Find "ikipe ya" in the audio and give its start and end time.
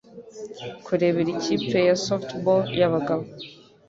1.37-1.95